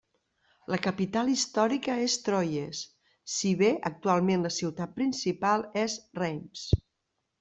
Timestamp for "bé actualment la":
3.61-4.53